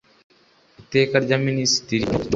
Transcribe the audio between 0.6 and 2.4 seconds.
iteka rya ministitiri no ryo